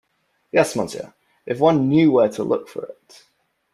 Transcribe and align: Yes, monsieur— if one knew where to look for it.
Yes, 0.51 0.75
monsieur— 0.75 1.13
if 1.45 1.59
one 1.59 1.87
knew 1.87 2.11
where 2.11 2.29
to 2.29 2.43
look 2.43 2.67
for 2.67 2.85
it. 2.85 3.23